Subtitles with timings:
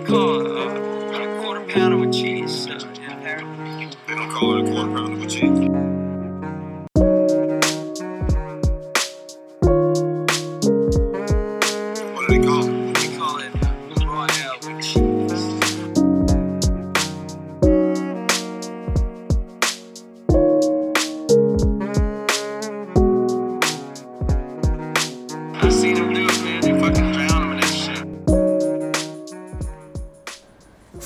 [0.00, 0.46] they call it?
[0.46, 2.66] A quarter pounder with cheese.
[2.66, 2.78] Yeah.
[4.06, 5.89] They don't call it a quarter pounder with cheese.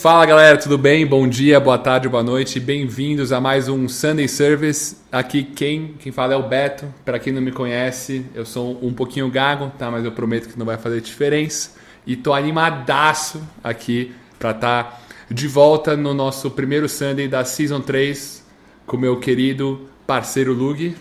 [0.05, 1.07] Fala galera, tudo bem?
[1.07, 4.99] Bom dia, boa tarde, boa noite, bem-vindos a mais um Sunday Service.
[5.11, 6.93] Aqui quem, quem fala é o Beto.
[7.07, 9.91] Para quem não me conhece, eu sou um pouquinho gago, tá?
[9.91, 11.71] Mas eu prometo que não vai fazer diferença.
[12.07, 17.80] E tô animadaço aqui para estar tá de volta no nosso primeiro Sunday da Season
[17.80, 18.45] 3
[18.85, 20.95] com meu querido parceiro Lug.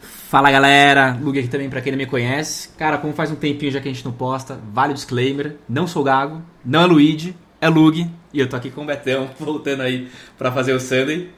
[0.00, 2.70] Fala galera, Lug aqui também pra quem não me conhece.
[2.78, 5.86] Cara, como faz um tempinho já que a gente não posta, vale o disclaimer, não
[5.86, 9.82] sou Gago, não é Luigi, é Lug, e eu tô aqui com o Betão, voltando
[9.82, 10.08] aí
[10.38, 11.28] pra fazer o Sunday.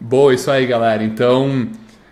[0.00, 1.02] Boa, isso aí, galera.
[1.02, 1.68] Então,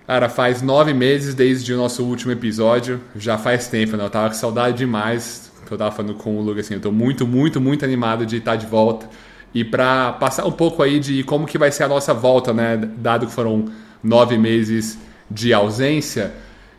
[0.06, 3.00] cara, faz nove meses desde o nosso último episódio.
[3.14, 4.04] Já faz tempo, né?
[4.04, 5.52] Eu tava com saudade demais.
[5.70, 8.56] Eu tava falando com o Lucas assim, eu tô muito, muito, muito animado de estar
[8.56, 9.08] de volta.
[9.54, 12.76] E pra passar um pouco aí de como que vai ser a nossa volta, né?
[12.76, 13.66] Dado que foram
[14.02, 14.98] nove meses
[15.30, 16.32] de ausência.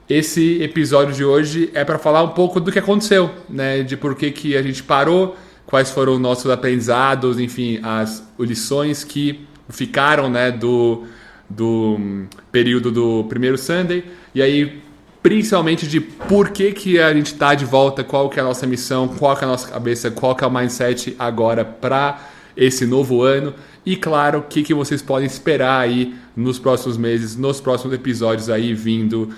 [0.09, 3.83] Esse episódio de hoje é para falar um pouco do que aconteceu, né?
[3.83, 5.35] De por que, que a gente parou,
[5.67, 11.03] quais foram os nossos aprendizados, enfim, as lições que ficaram, né, do,
[11.47, 14.03] do período do primeiro Sunday.
[14.33, 14.81] E aí,
[15.21, 18.65] principalmente de por que, que a gente está de volta, qual que é a nossa
[18.65, 22.17] missão, qual que é a nossa cabeça, qual que é o mindset agora para
[22.55, 23.53] esse novo ano.
[23.85, 28.49] E claro, o que, que vocês podem esperar aí nos próximos meses, nos próximos episódios
[28.49, 29.29] aí vindo,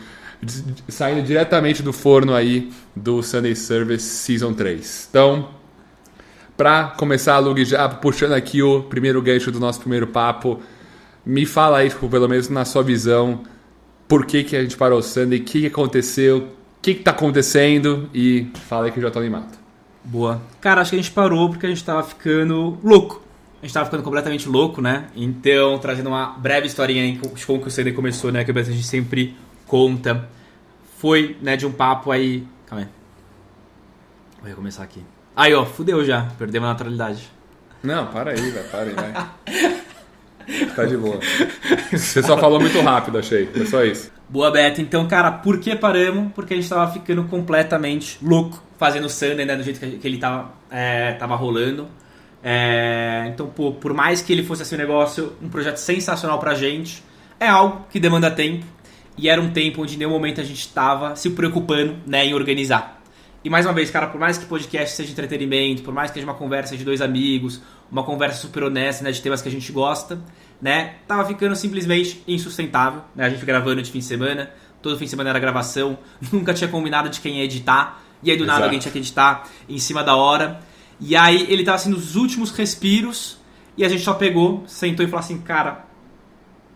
[0.88, 5.08] saindo diretamente do forno aí do Sunday Service Season 3.
[5.10, 5.59] Então,
[6.60, 10.60] para começar, Lug, já puxando aqui o primeiro gancho do nosso primeiro papo,
[11.26, 13.44] me fala aí, tipo, pelo menos na sua visão,
[14.10, 17.02] por que, que a gente parou o Sunday, o que, que aconteceu, o que, que
[17.02, 19.58] tá acontecendo e fala aí que eu já tô animado.
[20.04, 20.42] Boa.
[20.60, 23.24] Cara, acho que a gente parou porque a gente tava ficando louco.
[23.62, 25.08] A gente tava ficando completamente louco, né?
[25.16, 28.44] Então, trazendo uma breve historinha aí de como que o Sunday começou, né?
[28.44, 29.34] Que a gente sempre
[29.66, 30.28] conta.
[30.98, 32.46] Foi, né, de um papo aí...
[32.66, 32.90] Calma aí.
[34.42, 35.02] Vou recomeçar aqui.
[35.40, 36.28] Aí, ó, fudeu já.
[36.38, 37.30] Perdemos a naturalidade.
[37.82, 40.68] Não, para aí, velho, para aí, vai.
[40.76, 41.18] tá de boa.
[41.94, 43.50] Você só falou muito rápido, achei.
[43.56, 44.12] É só isso.
[44.28, 44.82] Boa, Beto.
[44.82, 46.34] Então, cara, por que paramos?
[46.34, 49.56] Porque a gente tava ficando completamente louco fazendo o Sunday, né?
[49.56, 51.88] Do jeito que que ele tava, é, tava rolando.
[52.44, 56.54] É, então, pô, por mais que ele fosse assim um negócio, um projeto sensacional pra
[56.54, 57.02] gente,
[57.40, 58.66] é algo que demanda tempo.
[59.18, 62.34] E era um tempo onde em nenhum momento a gente tava se preocupando né, em
[62.34, 62.99] organizar.
[63.44, 66.28] E mais uma vez, cara, por mais que podcast seja entretenimento, por mais que seja
[66.28, 69.72] uma conversa de dois amigos, uma conversa super honesta, né, de temas que a gente
[69.72, 70.22] gosta,
[70.62, 74.52] né, tava ficando simplesmente insustentável, né, a gente gravando de fim de semana,
[74.82, 75.98] todo fim de semana era gravação,
[76.34, 78.64] nunca tinha combinado de quem ia editar, e aí do nada Exato.
[78.66, 80.60] alguém tinha que editar em cima da hora,
[81.00, 83.40] e aí ele tava assim nos últimos respiros,
[83.78, 85.86] e a gente só pegou, sentou e falou assim, cara,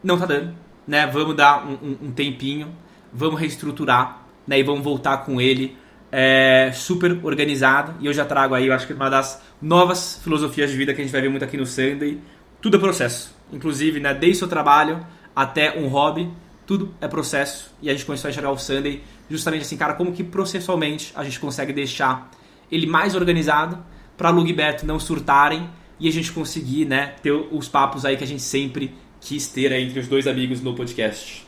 [0.02, 0.56] não tá dando,
[0.88, 1.06] né?
[1.08, 2.74] Vamos dar um, um- um tempinho,
[3.12, 4.60] vamos reestruturar, né?
[4.60, 5.76] E vamos voltar com ele
[6.16, 7.96] é, super organizado.
[8.00, 11.02] E eu já trago aí, eu acho que uma das novas filosofias de vida que
[11.02, 12.20] a gente vai ver muito aqui no Sunday.
[12.62, 13.36] Tudo é processo.
[13.52, 14.14] Inclusive, né?
[14.14, 15.04] Desde o seu trabalho
[15.36, 16.30] até um hobby,
[16.68, 17.74] tudo é processo.
[17.82, 21.24] E a gente começou a enxergar o Sunday justamente assim, cara, como que processualmente a
[21.24, 22.30] gente consegue deixar
[22.72, 23.84] ele mais organizado
[24.16, 25.68] para Lug e Beto não surtarem
[26.00, 29.72] e a gente conseguir, né, ter os papos aí que a gente sempre quis ter
[29.72, 31.48] entre os dois amigos no podcast.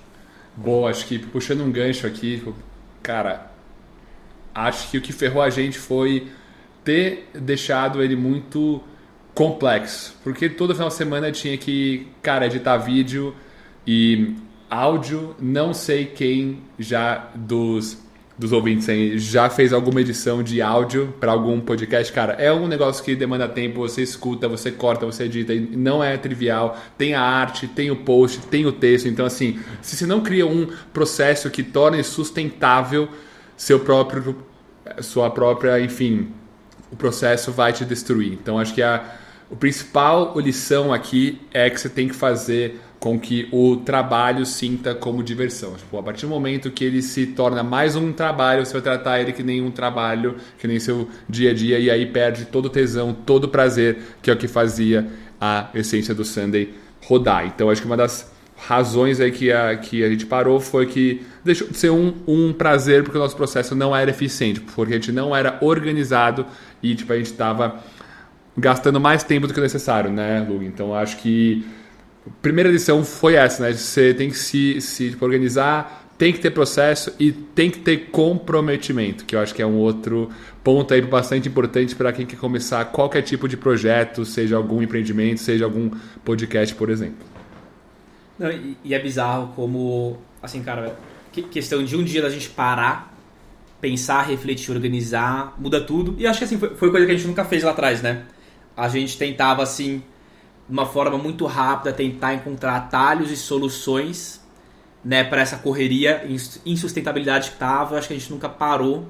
[0.56, 2.42] Boa, acho que puxando um gancho aqui,
[3.04, 3.55] cara,
[4.56, 6.28] acho que o que ferrou a gente foi
[6.84, 8.82] ter deixado ele muito
[9.34, 10.16] complexo.
[10.24, 13.36] Porque todo final de semana tinha que, cara, editar vídeo
[13.86, 14.34] e
[14.70, 15.36] áudio.
[15.40, 18.02] Não sei quem já dos,
[18.38, 22.14] dos ouvintes aí já fez alguma edição de áudio para algum podcast.
[22.14, 23.80] Cara, é um negócio que demanda tempo.
[23.80, 25.54] Você escuta, você corta, você edita.
[25.54, 26.78] Não é trivial.
[26.98, 29.08] Tem a arte, tem o post, tem o texto.
[29.08, 33.10] Então, assim, se você não cria um processo que torne sustentável
[33.58, 34.44] seu próprio,
[35.02, 36.30] sua própria, enfim,
[36.92, 38.34] o processo vai te destruir.
[38.34, 39.04] Então acho que a
[39.50, 44.96] o principal lição aqui é que você tem que fazer com que o trabalho sinta
[44.96, 45.76] como diversão.
[45.76, 49.22] Tipo, a partir do momento que ele se torna mais um trabalho, você vai tratar
[49.22, 52.66] ele que nem um trabalho, que nem seu dia a dia, e aí perde todo
[52.66, 55.08] o tesão, todo o prazer, que é o que fazia
[55.40, 56.74] a essência do Sunday
[57.04, 57.46] rodar.
[57.46, 58.34] Então acho que uma das
[58.68, 62.52] razões aí que a, que a gente parou foi que deixou de ser um, um
[62.52, 66.46] prazer porque o nosso processo não era eficiente, porque a gente não era organizado
[66.82, 67.80] e tipo, a gente estava
[68.58, 70.66] gastando mais tempo do que necessário, né, Lug?
[70.66, 71.64] Então acho que
[72.26, 73.74] a primeira lição foi essa, né?
[73.74, 78.10] Você tem que se, se tipo, organizar, tem que ter processo e tem que ter
[78.10, 80.30] comprometimento, que eu acho que é um outro
[80.64, 85.40] ponto aí bastante importante para quem quer começar qualquer tipo de projeto, seja algum empreendimento,
[85.40, 85.92] seja algum
[86.24, 87.36] podcast, por exemplo.
[88.38, 90.98] Não, e, e é bizarro como, assim, cara,
[91.32, 93.14] que- questão de um dia da gente parar,
[93.82, 96.16] pensar, refletir, organizar, muda tudo.
[96.18, 98.26] E acho que assim, foi, foi coisa que a gente nunca fez lá atrás, né?
[98.76, 100.00] A gente tentava, assim,
[100.68, 104.42] de uma forma muito rápida, tentar encontrar atalhos e soluções,
[105.04, 107.98] né, para essa correria, ins- insustentabilidade que tava.
[107.98, 109.08] Acho que a gente nunca parou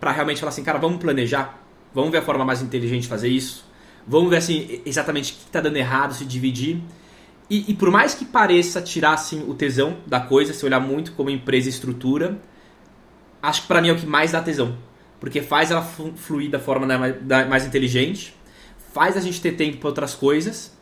[0.00, 1.58] para realmente falar assim, cara, vamos planejar,
[1.94, 3.64] vamos ver a forma mais inteligente de fazer isso,
[4.06, 6.80] vamos ver assim exatamente o que está dando errado, se dividir.
[7.50, 11.12] E, e por mais que pareça tirar assim, o tesão da coisa, se olhar muito
[11.12, 12.38] como empresa e estrutura,
[13.42, 14.76] acho que pra mim é o que mais dá tesão.
[15.18, 16.86] Porque faz ela flu- fluir da forma
[17.48, 18.34] mais inteligente,
[18.92, 20.76] faz a gente ter tempo para outras coisas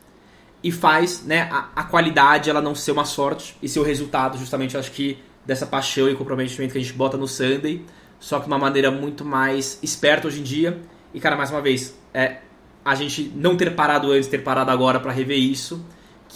[0.63, 4.37] e faz né, a, a qualidade ela não ser uma sorte e ser o resultado
[4.39, 7.85] justamente acho que dessa paixão e comprometimento que a gente bota no Sunday,
[8.19, 10.81] só que de uma maneira muito mais esperta hoje em dia.
[11.15, 12.39] E cara, mais uma vez, é
[12.85, 15.85] a gente não ter parado antes, ter parado agora para rever isso,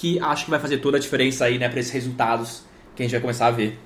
[0.01, 2.63] que acho que vai fazer toda a diferença aí, né, para esses resultados
[2.97, 3.79] que a gente vai começar a ver.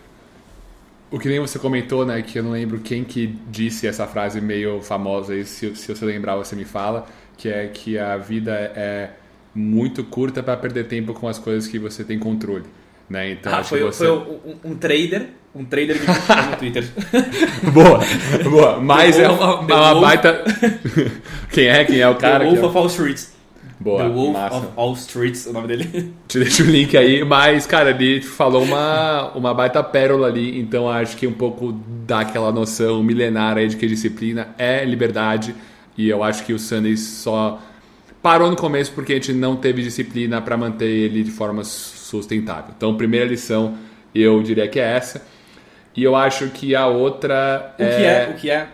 [1.11, 4.41] O que nem você comentou, né, que eu não lembro quem que disse essa frase
[4.41, 7.07] meio famosa, e se, se você lembrar você me fala,
[7.37, 9.11] que é que a vida é
[9.53, 12.65] muito curta para perder tempo com as coisas que você tem controle,
[13.11, 13.33] né?
[13.33, 16.85] Então Ah, acho foi, que você foi um, um trader, um trader postou no Twitter.
[17.75, 18.01] boa,
[18.51, 20.45] boa, mas The é uma, uma baita
[21.51, 22.45] quem é, quem é o cara?
[22.45, 23.34] The Wolf que é- of All Streets.
[23.81, 24.57] Boa, The Wolf massa.
[24.57, 26.13] of All Streets, o nome dele.
[26.29, 30.89] Te deixo o link aí, mas, cara, ele falou uma, uma baita pérola ali, então
[30.89, 31.73] acho que um pouco
[32.07, 35.55] daquela noção milenária aí de que disciplina é liberdade,
[35.97, 37.61] e eu acho que o Sunday só
[38.23, 42.73] parou no começo porque a gente não teve disciplina para manter ele de forma sustentável.
[42.77, 43.77] Então, primeira lição,
[44.15, 45.23] eu diria que é essa,
[45.97, 48.69] e eu acho que a outra O que é, o que é,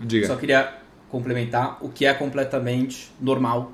[0.00, 0.26] Diga.
[0.26, 0.72] só queria
[1.10, 3.72] complementar, o que é completamente normal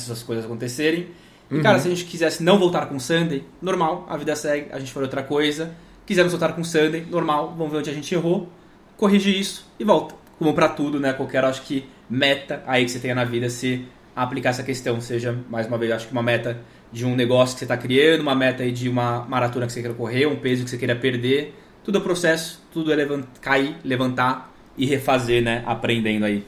[0.00, 1.08] essas coisas acontecerem.
[1.50, 4.68] E cara, se a gente quisesse não voltar com o Sunday, normal, a vida segue,
[4.72, 5.74] a gente for outra coisa.
[6.06, 8.50] Quisemos voltar com o Sunday, normal, vamos ver onde a gente errou,
[8.96, 10.14] corrigir isso e volta.
[10.38, 11.12] Como pra tudo, né?
[11.12, 13.86] Qualquer, acho que, meta aí que você tenha na vida, se
[14.16, 16.58] aplicar essa questão, seja, mais uma vez, acho que uma meta
[16.90, 19.80] de um negócio que você está criando, uma meta aí de uma maratona que você
[19.80, 21.54] queira correr, um peso que você queira perder,
[21.84, 25.62] tudo é processo, tudo é levant cair, levantar e refazer, né?
[25.66, 26.44] Aprendendo aí.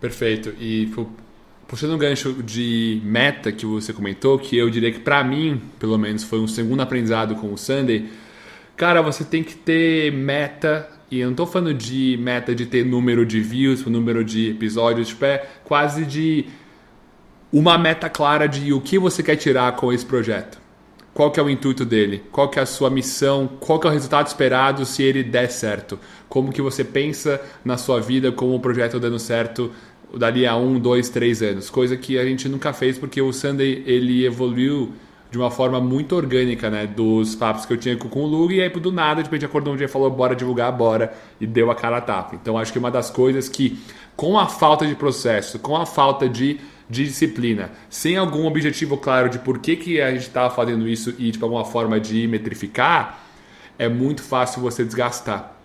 [0.00, 0.54] Perfeito.
[0.58, 1.10] E tipo,
[1.72, 5.96] puxando um gancho de meta que você comentou, que eu diria que pra mim, pelo
[5.96, 8.10] menos, foi um segundo aprendizado com o Sunday.
[8.76, 12.84] Cara, você tem que ter meta, e eu não tô falando de meta de ter
[12.84, 16.44] número de views, número de episódios, tipo, é quase de
[17.50, 20.60] uma meta clara de o que você quer tirar com esse projeto.
[21.14, 22.22] Qual que é o intuito dele?
[22.30, 23.48] Qual que é a sua missão?
[23.60, 25.98] Qual que é o resultado esperado se ele der certo?
[26.28, 29.70] Como que você pensa na sua vida como o projeto dando certo
[30.18, 31.70] dali a um, dois, três anos?
[31.70, 34.92] Coisa que a gente nunca fez porque o Sunday ele evoluiu
[35.30, 36.86] de uma forma muito orgânica, né?
[36.86, 39.72] Dos papos que eu tinha com o Lug e aí do nada, de repente acordou
[39.72, 42.34] um dia e falou bora divulgar, bora e deu a cara a tapa.
[42.34, 43.78] Então acho que uma das coisas que
[44.14, 46.60] com a falta de processo, com a falta de
[46.92, 51.14] de disciplina, sem algum objetivo claro de por que, que a gente estava fazendo isso
[51.18, 53.18] e de alguma forma de metrificar,
[53.78, 55.56] é muito fácil você desgastar.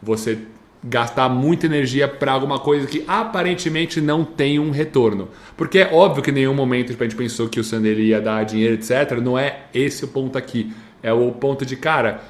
[0.00, 0.38] Você
[0.82, 5.28] gastar muita energia para alguma coisa que aparentemente não tem um retorno.
[5.56, 8.44] Porque é óbvio que em nenhum momento a gente pensou que o Sander ia dar
[8.44, 9.18] dinheiro, etc.
[9.22, 10.72] Não é esse o ponto aqui.
[11.02, 12.22] É o ponto de, cara,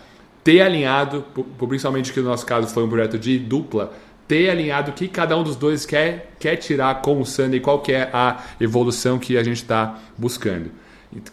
[0.43, 1.25] ter alinhado,
[1.59, 3.93] principalmente que no nosso caso foi um projeto de dupla,
[4.27, 7.81] ter alinhado o que cada um dos dois quer, quer tirar com o Sunday, qual
[7.81, 10.71] que é a evolução que a gente está buscando.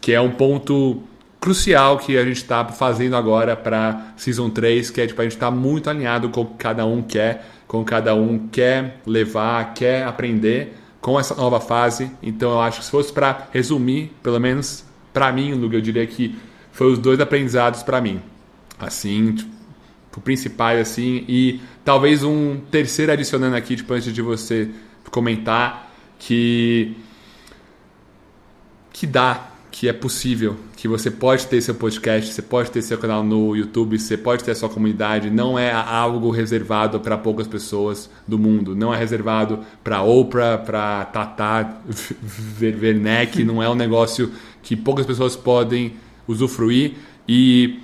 [0.01, 1.03] Que é um ponto
[1.39, 5.33] crucial que a gente está fazendo agora para Season 3, que é tipo, a gente
[5.33, 9.01] está muito alinhado com o que cada um quer, com o que cada um quer
[9.05, 12.11] levar, quer aprender com essa nova fase.
[12.21, 16.05] Então eu acho que se fosse para resumir, pelo menos para mim, Luga, eu diria
[16.05, 16.37] que
[16.71, 18.21] foi os dois aprendizados para mim.
[18.79, 24.69] Assim, tipo, principais assim e talvez um terceiro adicionando aqui tipo, antes de você
[25.11, 26.95] comentar que
[28.91, 32.97] que dá que é possível que você pode ter seu podcast você pode ter seu
[32.97, 38.09] canal no YouTube você pode ter sua comunidade não é algo reservado para poucas pessoas
[38.25, 41.81] do mundo não é reservado para Oprah para Tata
[42.61, 44.31] Werneck não é um negócio
[44.61, 45.95] que poucas pessoas podem
[46.27, 46.93] usufruir
[47.27, 47.79] e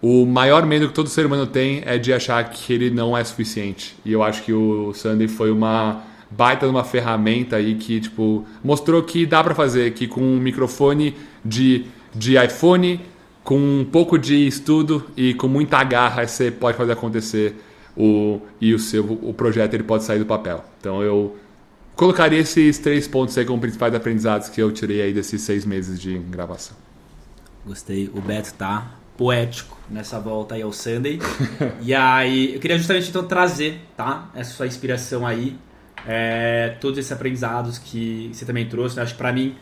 [0.00, 3.24] o maior medo que todo ser humano tem é de achar que ele não é
[3.24, 3.96] suficiente.
[4.04, 9.02] E eu acho que o Sunday foi uma baita numa ferramenta aí que, tipo, mostrou
[9.02, 13.00] que dá para fazer, que com um microfone de, de iPhone,
[13.44, 17.54] com um pouco de estudo e com muita garra, você pode fazer acontecer
[17.96, 20.64] o, e o seu o projeto ele pode sair do papel.
[20.80, 21.36] Então eu
[21.94, 26.00] colocaria esses três pontos aí como principais aprendizados que eu tirei aí desses seis meses
[26.00, 26.76] de gravação.
[27.66, 28.10] Gostei.
[28.14, 31.18] O Beto tá poético nessa volta aí ao Sunday.
[31.82, 34.30] e aí, eu queria justamente então trazer, tá?
[34.34, 35.56] Essa sua inspiração aí.
[36.06, 38.96] É, todos esses aprendizados que você também trouxe.
[38.96, 39.02] Né?
[39.02, 39.56] Acho que pra mim,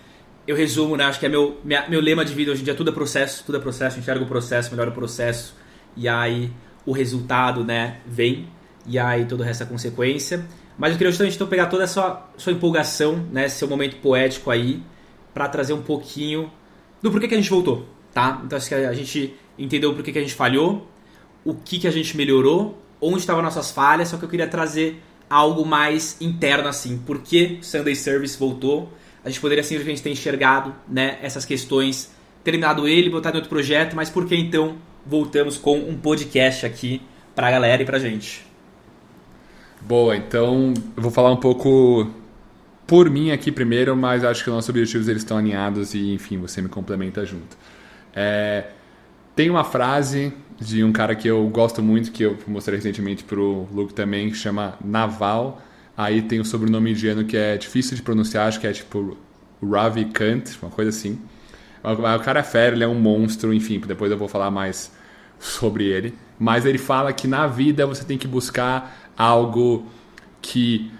[0.47, 1.05] eu resumo, né?
[1.05, 3.45] Acho que é meu, minha, meu lema de vida hoje em dia, tudo é processo,
[3.45, 5.55] tudo é processo, enxerga o processo, melhora o processo.
[5.97, 6.53] E aí,
[6.85, 8.49] o resultado, né, vem.
[8.87, 10.45] E aí, todo o resto é consequência.
[10.77, 13.49] Mas eu queria justamente então pegar toda essa sua empolgação, né?
[13.49, 14.83] Seu momento poético aí,
[15.33, 16.51] para trazer um pouquinho
[17.01, 18.41] do porquê que a gente voltou, tá?
[18.45, 20.89] Então acho que a gente entendeu porquê que a gente falhou,
[21.45, 25.03] o que, que a gente melhorou, onde estavam nossas falhas, só que eu queria trazer
[25.29, 26.99] algo mais interno assim.
[26.99, 28.91] Por que Sunday Service voltou?
[29.25, 32.11] A gente poderia simplesmente ter enxergado né, essas questões,
[32.43, 34.77] terminado ele, botado em outro projeto, mas por que então
[35.07, 37.01] voltamos com um podcast aqui
[37.35, 38.45] pra galera e pra gente?
[39.81, 42.11] Boa, então eu vou falar um pouco
[42.87, 46.39] por mim aqui primeiro, mas acho que os nossos objetivos eles estão alinhados e enfim,
[46.39, 47.57] você me complementa junto.
[48.15, 48.65] É,
[49.35, 53.67] tem uma frase de um cara que eu gosto muito, que eu mostrei recentemente pro
[53.73, 55.61] Luke também, que chama Naval.
[55.97, 59.17] Aí tem o sobrenome indiano que é difícil de pronunciar, acho que é tipo
[59.63, 61.19] Ravi Kant, uma coisa assim.
[61.83, 64.91] O cara é fera, ele é um monstro, enfim, depois eu vou falar mais
[65.39, 66.15] sobre ele.
[66.39, 69.87] Mas ele fala que na vida você tem que buscar algo
[70.41, 70.91] que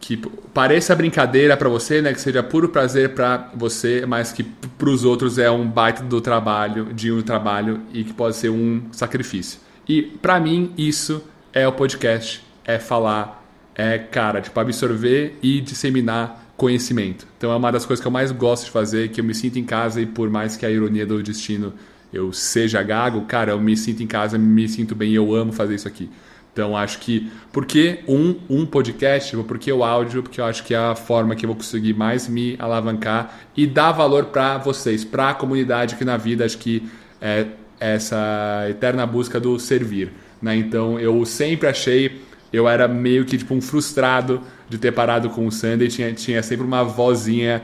[0.00, 0.18] que
[0.52, 5.02] pareça brincadeira para você, né, que seja puro prazer para você, mas que para os
[5.02, 9.60] outros é um baita do trabalho, de um trabalho e que pode ser um sacrifício.
[9.88, 11.24] E para mim isso
[11.54, 13.43] é o podcast, é falar,
[13.74, 17.26] é cara, tipo absorver e disseminar conhecimento.
[17.36, 19.58] Então é uma das coisas que eu mais gosto de fazer, que eu me sinto
[19.58, 21.72] em casa e por mais que a ironia do destino
[22.12, 25.74] eu seja gago, cara, eu me sinto em casa, me sinto bem, eu amo fazer
[25.74, 26.08] isso aqui.
[26.52, 29.36] Então acho que por que um, um podcast?
[29.38, 30.22] Por que o áudio?
[30.22, 33.66] Porque eu acho que é a forma que eu vou conseguir mais me alavancar e
[33.66, 36.88] dar valor para vocês, para a comunidade que na vida acho que
[37.20, 37.46] é
[37.80, 40.12] essa eterna busca do servir.
[40.40, 40.56] Né?
[40.56, 42.22] Então eu sempre achei,
[42.54, 46.42] eu era meio que tipo um frustrado de ter parado com o Sunday, tinha, tinha
[46.42, 47.62] sempre uma vozinha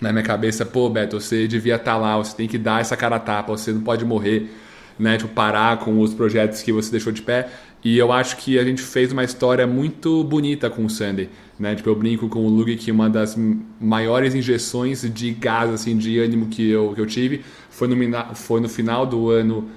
[0.00, 2.96] na minha cabeça, pô Beto, você devia estar tá lá, você tem que dar essa
[2.96, 4.50] cara a tapa, você não pode morrer
[4.98, 5.16] né?
[5.16, 7.48] Tipo, parar com os projetos que você deixou de pé.
[7.84, 11.28] E eu acho que a gente fez uma história muito bonita com o Sandy,
[11.58, 11.74] né?
[11.74, 13.36] Tipo, eu brinco com o Lug que uma das
[13.80, 18.60] maiores injeções de gás, assim, de ânimo que eu, que eu tive foi no, foi
[18.60, 19.68] no final do ano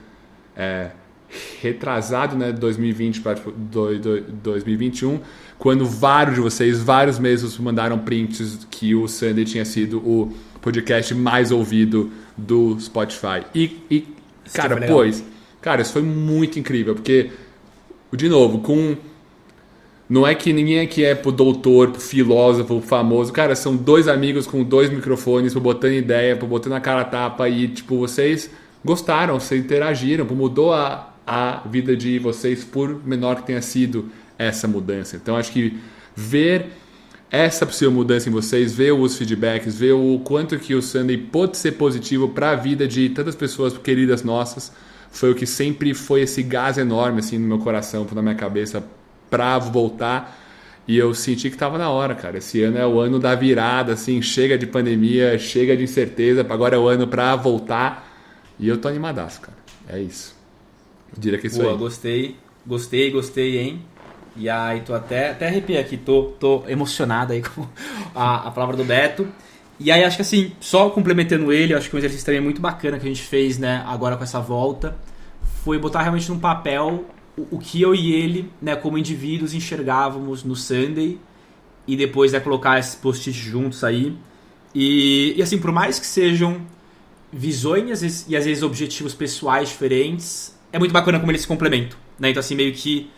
[0.56, 0.92] é,
[1.62, 2.52] retrasado, né?
[2.52, 3.36] 2020 para
[4.44, 5.20] 2021,
[5.58, 11.14] quando vários de vocês, vários meses, mandaram prints que o Sandy tinha sido o podcast
[11.14, 13.46] mais ouvido do Spotify.
[13.54, 14.16] E, e
[14.54, 15.24] Cara, pois.
[15.62, 17.32] Cara, isso foi muito incrível, porque,
[18.14, 18.96] de novo, com.
[20.08, 23.34] Não é que ninguém aqui é pro doutor, pro filósofo, famoso.
[23.34, 27.06] Cara, são dois amigos com dois microfones, pro botando ideia, pro botando a cara a
[27.06, 28.52] tapa e, tipo, vocês
[28.84, 34.68] gostaram, vocês interagiram, mudou a, a vida de vocês, por menor que tenha sido essa
[34.68, 35.16] mudança.
[35.16, 35.80] Então, acho que
[36.16, 36.68] ver
[37.32, 41.58] essa possível mudança em vocês, ver os feedbacks, ver o quanto que o Sunday pode
[41.58, 44.72] ser positivo para a vida de tantas pessoas queridas nossas,
[45.12, 48.84] foi o que sempre foi esse gás enorme assim no meu coração, na minha cabeça
[49.30, 50.44] para voltar.
[50.88, 52.38] E eu senti que estava na hora, cara.
[52.38, 56.76] Esse ano é o ano da virada, assim, chega de pandemia, chega de incerteza, agora
[56.76, 58.08] é o ano para voltar.
[58.60, 59.58] E eu tô animadaço, cara.
[59.90, 60.35] É isso.
[61.18, 61.78] Diria que é isso Boa, aí.
[61.78, 62.36] gostei,
[62.66, 63.82] gostei, gostei, hein?
[64.36, 67.66] E aí tô até, até arrepiei aqui, tô, tô emocionado aí com
[68.14, 69.28] a, a palavra do Beto.
[69.80, 72.98] E aí acho que assim, só complementando ele, acho que um exercício também muito bacana
[72.98, 74.98] que a gente fez, né, agora com essa volta,
[75.64, 77.06] foi botar realmente num papel
[77.38, 81.20] o, o que eu e ele, né, como indivíduos enxergávamos no Sunday
[81.88, 84.16] e depois né, colocar esses post-its juntos aí.
[84.74, 86.62] E, e assim, por mais que sejam
[87.32, 92.32] visões e às vezes objetivos pessoais diferentes, é muito bacana como eles se complementam, né?
[92.32, 93.10] Então assim, meio que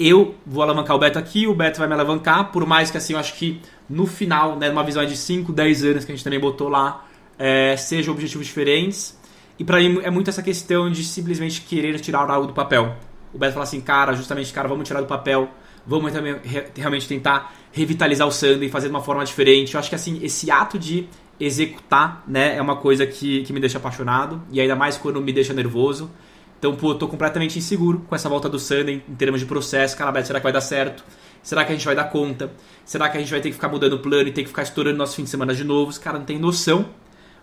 [0.00, 3.12] eu vou alavancar o Beto aqui, o Beto vai me alavancar, por mais que assim,
[3.12, 6.24] eu acho que no final, né, numa visão de 5, 10 anos que a gente
[6.24, 7.06] também botou lá,
[7.38, 9.18] é, sejam objetivos diferentes.
[9.58, 12.96] E para mim é muito essa questão de simplesmente querer tirar algo do papel.
[13.34, 15.50] O Beto fala assim, cara, justamente, cara, vamos tirar do papel,
[15.86, 16.36] vamos também
[16.74, 19.74] realmente tentar revitalizar o Sunday, fazer de uma forma diferente.
[19.74, 21.06] Eu acho que assim, esse ato de
[21.38, 25.32] executar, né, é uma coisa que, que me deixa apaixonado, e ainda mais quando me
[25.32, 26.10] deixa nervoso.
[26.58, 29.96] Então, pô, tô completamente inseguro com essa volta do Sunday em termos de processo.
[29.96, 31.04] Cara, será que vai dar certo?
[31.42, 32.50] Será que a gente vai dar conta?
[32.84, 34.62] Será que a gente vai ter que ficar mudando o plano e ter que ficar
[34.62, 35.90] estourando nosso fim de semana de novo?
[35.90, 36.86] Os caras não tem noção.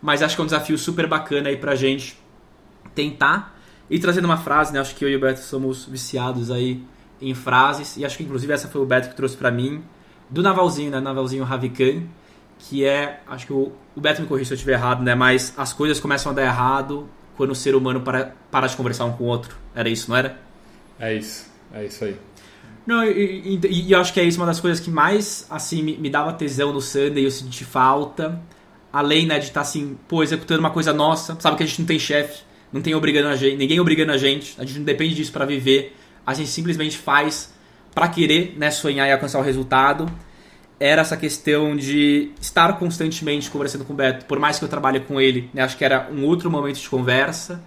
[0.02, 2.20] Mas acho que é um desafio super bacana aí pra gente
[2.94, 3.58] tentar.
[3.90, 4.80] E trazendo uma frase, né?
[4.80, 6.84] Acho que eu e o Beto somos viciados aí
[7.22, 7.96] em frases.
[7.96, 9.84] E acho que inclusive essa foi o Beto que trouxe pra mim.
[10.30, 11.00] Do Navalzinho, né?
[11.00, 12.04] Navalzinho Ravikan.
[12.70, 15.15] Que é, acho que o, o Beto me corrija se eu estiver errado, né?
[15.15, 19.05] Mas as coisas começam a dar errado quando o ser humano para, para de conversar
[19.05, 19.55] um com o outro.
[19.75, 20.39] Era isso, não era?
[21.00, 22.17] É isso, é isso aí.
[22.86, 25.82] Não, e, e, e eu acho que é isso uma das coisas que mais, assim,
[25.82, 28.41] me, me dava tesão no Sunday, eu senti falta.
[28.91, 31.36] Além, né, de estar, assim, pô, executando uma coisa nossa.
[31.39, 34.17] Sabe que a gente não tem chefe, não tem obrigando a gente, ninguém obrigando a
[34.17, 34.53] gente.
[34.60, 35.96] A gente não depende disso para viver.
[36.25, 37.53] A gente simplesmente faz
[37.93, 40.05] para querer, né, sonhar e alcançar o resultado.
[40.86, 45.00] Era essa questão de estar constantemente conversando com o Beto, por mais que eu trabalhe
[45.00, 47.63] com ele, né, acho que era um outro momento de conversa.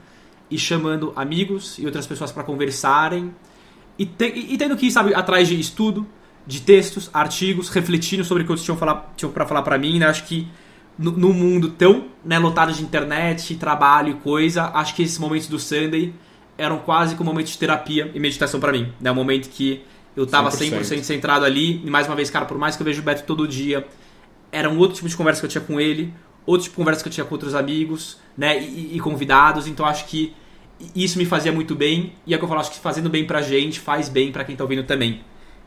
[0.50, 3.34] E chamando amigos e outras pessoas para conversarem
[3.98, 6.06] e, te, e, tendo que ir, sabe, atrás de estudo,
[6.46, 8.76] de textos, artigos, refletindo sobre o que eles tinham,
[9.32, 10.06] para falar para mim, né?
[10.06, 10.46] Acho que
[10.98, 15.58] no, mundo tão né, lotado de internet, trabalho e coisa, acho que esses momentos do
[15.58, 16.12] Sunday
[16.58, 19.10] eram quase como um momento de terapia e meditação para mim, né?
[19.10, 19.82] Um momento que
[20.16, 20.80] eu tava 100%.
[20.80, 23.24] 100% centrado ali, e mais uma vez, cara, por mais que eu vejo o Beto
[23.24, 23.86] todo dia,
[24.50, 26.12] era um outro tipo de conversa que eu tinha com ele,
[26.46, 29.84] outro tipo de conversa que eu tinha com outros amigos, né, e, e convidados, então
[29.84, 30.34] acho que
[30.94, 33.26] isso me fazia muito bem, e é o que eu falo, acho que fazendo bem
[33.26, 35.20] pra gente, faz bem pra quem tá ouvindo também.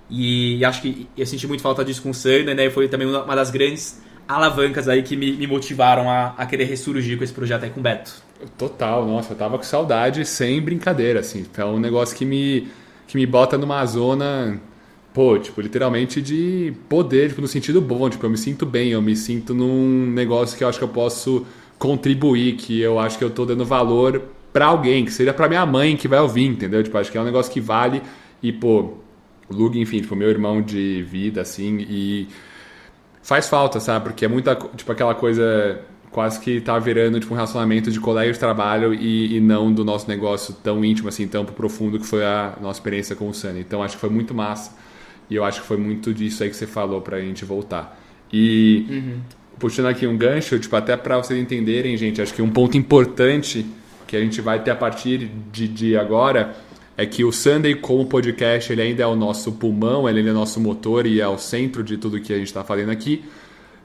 [0.09, 2.69] E acho que eu senti muito falta disso com o Sander, né?
[2.71, 7.17] Foi também uma das grandes alavancas aí que me, me motivaram a, a, querer ressurgir
[7.17, 8.23] com esse projeto aí com o Beto.
[8.57, 11.45] Total, nossa, eu tava com saudade sem brincadeira, assim.
[11.57, 12.67] É um negócio que me,
[13.09, 14.61] que me bota numa zona,
[15.11, 19.01] pô, tipo, literalmente de poder, tipo, no sentido bom, tipo, eu me sinto bem, eu
[19.01, 21.43] me sinto num negócio que eu acho que eu posso
[21.79, 24.21] contribuir, que eu acho que eu tô dando valor
[24.53, 26.83] para alguém, que seja para minha mãe que vai ouvir, entendeu?
[26.83, 28.03] Tipo, acho que é um negócio que vale
[28.43, 28.93] e, pô,
[29.49, 32.27] Lug, enfim, tipo, meu irmão de vida, assim, e
[33.23, 34.05] faz falta, sabe?
[34.05, 38.31] Porque é muita, tipo, aquela coisa quase que tá virando, tipo, um relacionamento de colega
[38.31, 42.25] de trabalho e, e não do nosso negócio tão íntimo, assim, tão profundo que foi
[42.25, 43.59] a nossa experiência com o Sunny.
[43.59, 44.71] Então, acho que foi muito massa
[45.29, 47.99] e eu acho que foi muito disso aí que você falou pra gente voltar.
[48.31, 48.85] E...
[48.89, 49.19] Uhum.
[49.59, 53.65] Puxando aqui um gancho, tipo, até para vocês entenderem, gente, acho que um ponto importante
[54.07, 56.55] que a gente vai ter a partir de, de agora
[56.97, 60.33] é que o Sunday como podcast ele ainda é o nosso pulmão, ele é o
[60.33, 63.23] nosso motor e é o centro de tudo que a gente está fazendo aqui.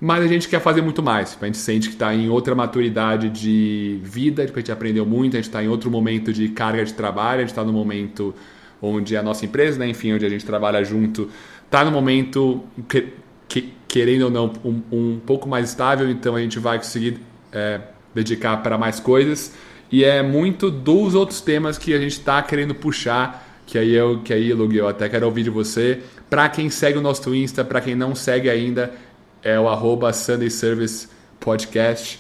[0.01, 1.37] Mas a gente quer fazer muito mais.
[1.41, 5.37] A gente sente que está em outra maturidade de vida, tipo, a gente aprendeu muito,
[5.37, 8.35] a gente está em outro momento de carga de trabalho, a gente está no momento
[8.83, 11.31] onde a nossa empresa, né, enfim, onde a gente trabalha junto,
[11.65, 13.09] está no momento, que,
[13.49, 17.19] que, querendo ou não, um, um, pouco mais estável, então a gente vai conseguir
[17.53, 17.81] é,
[18.15, 19.55] dedicar para mais coisas.
[19.91, 24.21] E é muito dos outros temas que a gente está querendo puxar, que aí eu,
[24.23, 26.01] que aí, Lug, eu até quero ouvir de você.
[26.29, 28.93] Para quem segue o nosso Insta, para quem não segue ainda,
[29.45, 31.07] é o arroba Sunday Service
[31.39, 32.19] Podcast.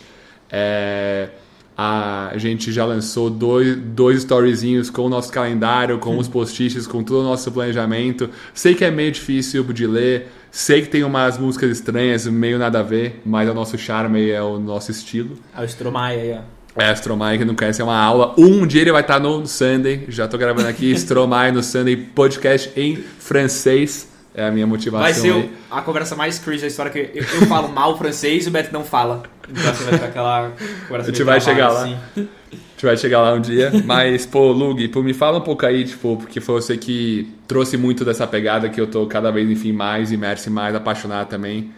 [0.50, 1.30] É,
[1.76, 7.02] a gente já lançou dois, dois storyzinhos com o nosso calendário, com os post-its, com
[7.02, 8.30] todo o nosso planejamento.
[8.52, 12.80] Sei que é meio difícil de ler, sei que tem umas músicas estranhas, meio nada
[12.80, 15.36] a ver, mas é o nosso charme é o nosso estilo.
[15.56, 16.54] É o Stromae aí, ó.
[16.76, 18.34] É, Stromae, que não conhece, é uma aula.
[18.36, 22.70] Um dia ele vai estar no Sunday, já estou gravando aqui, Stromae no Sunday, podcast
[22.76, 24.13] em francês.
[24.34, 25.02] É a minha motivação.
[25.02, 28.48] Vai ser a conversa mais cringe da história, que eu, eu falo mal francês e
[28.48, 29.22] o Beto não fala.
[29.48, 30.52] Então você vai ficar aquela
[30.88, 31.84] conversa A gente vai chegar lá.
[31.84, 31.96] Assim.
[32.16, 33.70] A gente vai chegar lá um dia.
[33.84, 37.76] Mas, pô, Lug, pô, me fala um pouco aí, tipo, porque foi você que trouxe
[37.76, 41.72] muito dessa pegada que eu tô cada vez, enfim, mais imerso e mais apaixonado também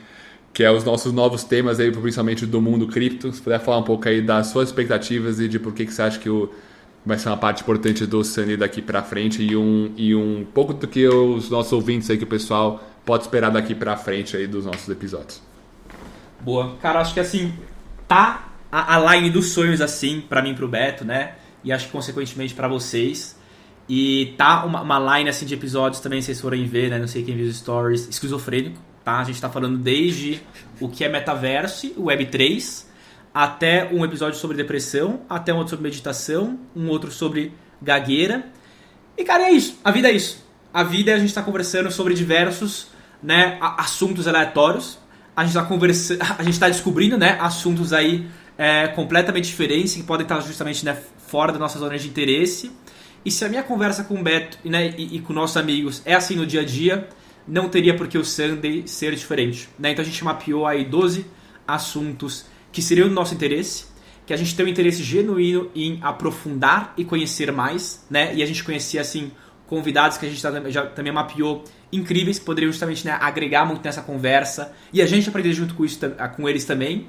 [0.56, 3.30] que é os nossos novos temas aí, principalmente do mundo cripto.
[3.30, 6.00] Se puder falar um pouco aí das suas expectativas e de por que, que você
[6.00, 6.50] acha que o,
[7.06, 10.74] vai ser uma parte importante do Sunny daqui para frente e um, e um pouco
[10.74, 14.46] do que os nossos ouvintes aí, que o pessoal pode esperar daqui para frente aí
[14.46, 15.40] dos nossos episódios.
[16.40, 16.76] Boa.
[16.82, 17.54] Cara, acho que assim,
[18.08, 21.36] tá a, a line dos sonhos assim, para mim e pro Beto, né?
[21.62, 23.38] E acho que consequentemente para vocês.
[23.88, 26.98] E tá uma, uma line assim de episódios também, vocês forem ver, né?
[26.98, 29.20] Não sei quem viu os stories, esquizofrênico Tá?
[29.20, 30.40] A gente está falando desde
[30.80, 32.85] o que é metaverso, Web3,
[33.36, 38.46] até um episódio sobre depressão, até um outro sobre meditação, um outro sobre gagueira.
[39.14, 39.78] E, cara, é isso.
[39.84, 40.42] A vida é isso.
[40.72, 42.86] A vida é a gente está conversando sobre diversos
[43.22, 44.98] né, assuntos aleatórios.
[45.36, 46.16] A gente está conversa...
[46.38, 50.96] a gente está descobrindo né, assuntos aí é, completamente diferentes que podem estar justamente né,
[51.26, 52.72] fora da nossa zona de interesse.
[53.22, 56.14] E se a minha conversa com o Beto né, e, e com nossos amigos é
[56.14, 57.06] assim no dia a dia,
[57.46, 59.68] não teria por que o Sunday ser diferente.
[59.78, 59.90] Né?
[59.90, 61.26] Então a gente mapeou aí 12
[61.68, 63.86] assuntos que seriam do nosso interesse,
[64.26, 68.34] que a gente tem um interesse genuíno em aprofundar e conhecer mais, né?
[68.34, 69.32] E a gente conhecia, assim,
[69.66, 74.02] convidados que a gente já, também mapeou incríveis, que poderiam justamente né, agregar muito nessa
[74.02, 75.98] conversa e a gente aprender junto com, isso,
[76.36, 77.06] com eles também.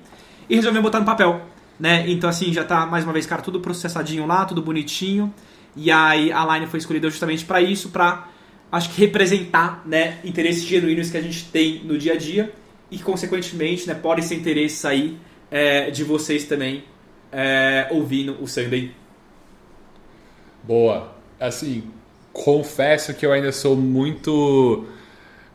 [0.49, 1.41] E resolvemos botar no papel,
[1.77, 2.09] né?
[2.09, 5.33] Então, assim, já tá, mais uma vez, cara, tudo processadinho lá, tudo bonitinho.
[5.75, 8.29] E aí a Line foi escolhida justamente para isso, para
[8.71, 12.53] acho que representar, né, interesses genuínos que a gente tem no dia a dia
[12.89, 15.17] e que, consequentemente, né, podem ser interesses aí
[15.51, 16.83] é, de vocês também
[17.31, 18.91] é, ouvindo o Sunday.
[20.63, 21.15] Boa.
[21.39, 21.83] Assim,
[22.33, 24.85] confesso que eu ainda sou muito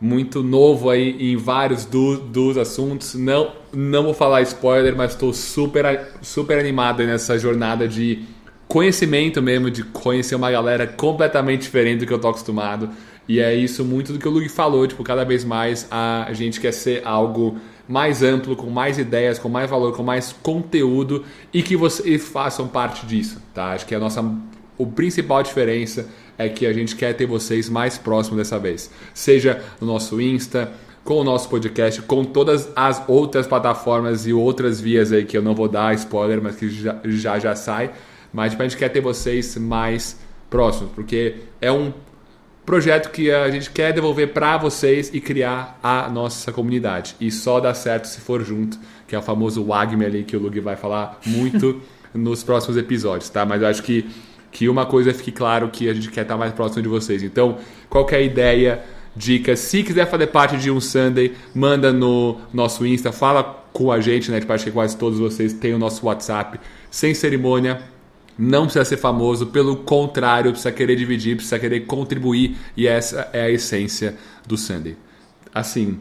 [0.00, 3.14] muito novo aí em vários do, dos assuntos.
[3.14, 8.24] Não, não vou falar spoiler, mas estou super, super animado nessa jornada de
[8.66, 12.90] conhecimento mesmo, de conhecer uma galera completamente diferente do que eu tô acostumado.
[13.28, 16.60] E é isso muito do que o Luke falou, tipo, cada vez mais a gente
[16.60, 21.62] quer ser algo mais amplo, com mais ideias, com mais valor, com mais conteúdo e
[21.62, 23.72] que vocês façam parte disso, tá?
[23.72, 24.22] Acho que a nossa
[24.78, 28.90] o principal diferença é que a gente quer ter vocês mais próximos dessa vez.
[29.12, 30.72] Seja no nosso Insta,
[31.04, 35.42] com o nosso podcast, com todas as outras plataformas e outras vias aí que eu
[35.42, 37.92] não vou dar spoiler, mas que já já, já sai.
[38.32, 40.18] Mas tipo, a gente quer ter vocês mais
[40.48, 41.92] próximos, porque é um
[42.64, 47.16] projeto que a gente quer devolver para vocês e criar a nossa comunidade.
[47.20, 50.40] E só dá certo se for junto, que é o famoso WAGME ali que o
[50.40, 51.80] Lug vai falar muito
[52.14, 53.44] nos próximos episódios, tá?
[53.44, 54.06] Mas eu acho que
[54.52, 57.22] que uma coisa fique claro que a gente quer estar mais próximo de vocês.
[57.22, 57.56] Então,
[57.88, 58.82] qualquer ideia,
[59.16, 63.98] dica, se quiser fazer parte de um Sunday, manda no nosso Insta, fala com a
[64.00, 64.38] gente, né?
[64.38, 67.80] Tipo, acho que quase todos vocês têm o nosso WhatsApp, sem cerimônia.
[68.38, 73.42] Não precisa ser famoso, pelo contrário, precisa querer dividir, precisa querer contribuir, e essa é
[73.42, 74.16] a essência
[74.46, 74.96] do Sunday.
[75.54, 75.98] Assim,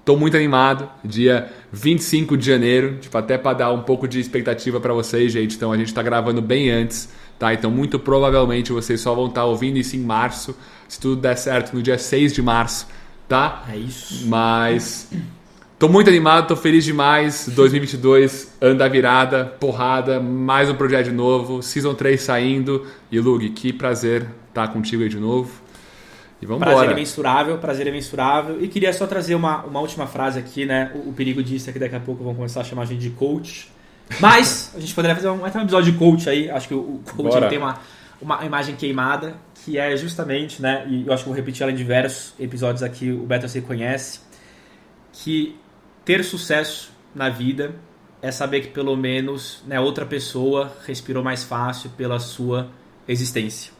[0.00, 4.80] Estou muito animado, dia 25 de janeiro, tipo, até para dar um pouco de expectativa
[4.80, 5.54] para vocês, gente.
[5.54, 7.08] Então a gente está gravando bem antes
[7.42, 7.52] tá?
[7.52, 11.36] Então muito provavelmente vocês só vão estar tá ouvindo isso em março, se tudo der
[11.36, 12.86] certo, no dia 6 de março,
[13.28, 13.64] tá?
[13.68, 14.28] É isso.
[14.28, 15.10] Mas
[15.82, 17.48] tô muito animado, tô feliz demais.
[17.48, 22.86] 2022 anda virada, porrada, mais um projeto de novo, Season 3 saindo.
[23.10, 25.50] E Lug, que prazer estar tá contigo aí de novo.
[26.40, 26.92] E vamos prazer embora.
[26.92, 28.62] é mensurável, prazer é mensurável.
[28.62, 30.92] E queria só trazer uma, uma última frase aqui, né?
[30.94, 33.00] O, o perigo disso é que daqui a pouco vão começar a chamar a gente
[33.00, 33.68] de coach.
[34.20, 36.48] Mas a gente poderia fazer um, um episódio de coach aí.
[36.48, 37.80] Acho que o, coach tem uma,
[38.20, 40.86] uma imagem queimada, que é justamente, né?
[40.88, 44.20] E eu acho que vou repetir ela em diversos episódios aqui, o Beto você conhece,
[45.12, 45.56] que
[46.04, 47.74] ter sucesso na vida
[48.20, 52.70] é saber que pelo menos né, outra pessoa respirou mais fácil pela sua
[53.06, 53.72] existência.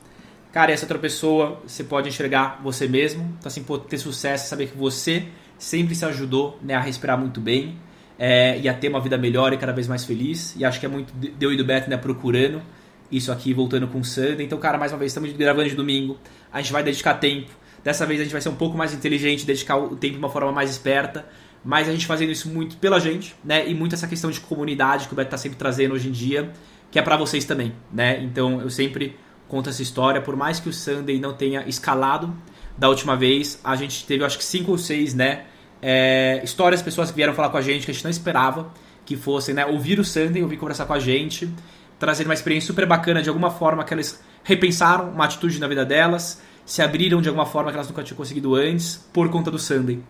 [0.52, 3.22] Cara, essa outra pessoa, você pode enxergar você mesmo.
[3.38, 7.16] Então, assim, pô, ter sucesso é saber que você sempre se ajudou né, a respirar
[7.16, 7.78] muito bem,
[8.18, 10.54] é, e a ter uma vida melhor e cada vez mais feliz.
[10.56, 12.62] E acho que é muito deu e do Beto né, procurando
[13.10, 14.46] isso aqui, voltando com o Sunday.
[14.46, 16.16] Então, cara, mais uma vez, estamos gravando de domingo.
[16.52, 17.50] A gente vai dedicar tempo.
[17.82, 20.30] Dessa vez a gente vai ser um pouco mais inteligente, dedicar o tempo de uma
[20.30, 21.26] forma mais esperta.
[21.64, 23.68] Mas a gente fazendo isso muito pela gente, né?
[23.68, 26.52] E muito essa questão de comunidade que o Beto está sempre trazendo hoje em dia,
[26.90, 28.22] que é para vocês também, né?
[28.22, 29.16] Então eu sempre
[29.48, 30.20] conto essa história.
[30.20, 32.34] Por mais que o Sunday não tenha escalado
[32.76, 35.44] da última vez, a gente teve, acho que cinco ou seis, né?
[35.82, 38.72] é, histórias, pessoas que vieram falar com a gente que a gente não esperava
[39.04, 39.66] que fossem, né?
[39.66, 41.52] Ouvir o Sunday, ouvir conversar com a gente,
[41.98, 45.84] trazer uma experiência super bacana de alguma forma que elas repensaram uma atitude na vida
[45.84, 49.58] delas, se abriram de alguma forma que elas nunca tinham conseguido antes por conta do
[49.58, 50.00] Sunday.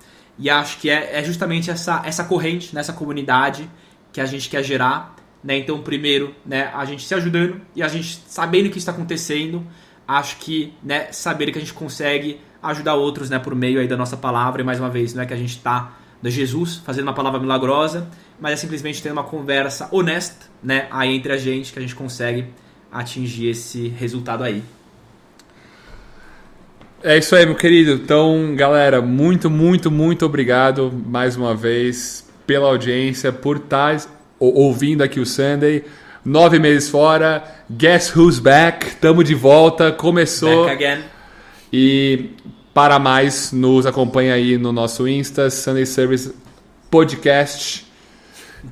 [0.43, 3.71] E acho que é, é justamente essa, essa corrente, nessa comunidade
[4.13, 5.15] que a gente quer gerar.
[5.43, 5.57] Né?
[5.59, 9.65] Então, primeiro, né, a gente se ajudando e a gente sabendo o que está acontecendo,
[10.07, 13.97] acho que né, saber que a gente consegue ajudar outros né, por meio aí da
[13.97, 14.63] nossa palavra.
[14.63, 17.39] E mais uma vez, não é que a gente está de Jesus fazendo uma palavra
[17.39, 21.83] milagrosa, mas é simplesmente ter uma conversa honesta né, aí entre a gente que a
[21.83, 22.49] gente consegue
[22.91, 24.65] atingir esse resultado aí.
[27.05, 27.93] É isso aí, meu querido.
[27.93, 34.07] Então, galera, muito, muito, muito obrigado mais uma vez pela audiência, por estar tá
[34.39, 35.85] ouvindo aqui o Sunday.
[36.25, 38.95] Nove meses fora, Guess Who's Back?
[38.97, 40.67] Tamo de volta, começou.
[40.67, 41.03] Back again.
[41.73, 42.31] E
[42.73, 46.33] para mais, nos acompanha aí no nosso Insta, Sunday Service
[46.89, 47.85] Podcast.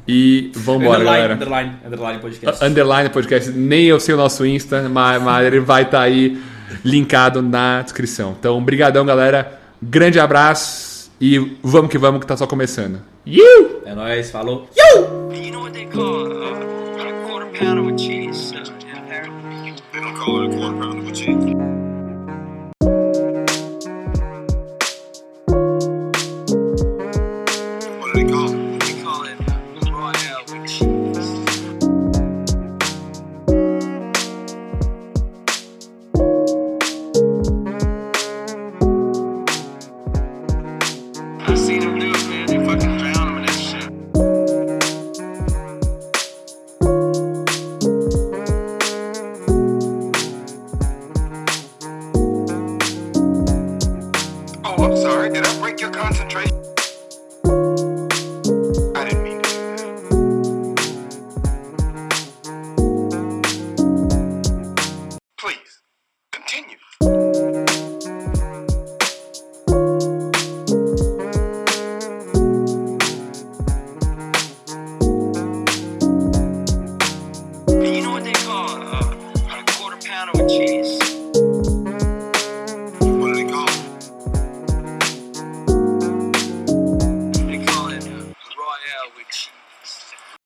[0.07, 1.35] E vamos embora, galera.
[1.35, 2.65] Underline, underline podcast.
[2.65, 3.51] Underline podcast.
[3.51, 6.41] Nem eu sei o nosso Insta, mas, mas ele vai estar tá aí
[6.85, 8.35] linkado na descrição.
[8.39, 9.61] Então, brigadão, galera.
[9.83, 13.01] Grande abraço e vamos que vamos que tá só começando.
[13.27, 13.83] You!
[13.85, 14.69] É nóis, falou.
[14.77, 15.33] You!
[15.33, 16.55] You know what they call uh,
[16.99, 18.53] a quarter pounder with cheese?
[18.55, 19.75] Apparently.
[19.93, 21.10] They don't call it a quarter pounder with